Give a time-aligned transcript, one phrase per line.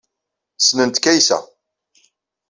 [0.61, 1.37] Ssnent Kaysa.